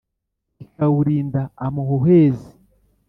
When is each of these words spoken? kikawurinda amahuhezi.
kikawurinda 0.57 1.41
amahuhezi. 1.65 2.51